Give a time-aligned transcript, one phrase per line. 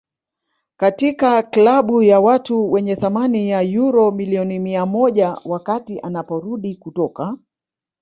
[0.77, 7.37] katika klabu ya watu wenye thamani ya uro milioni mia moja wakati anaporudi kutoka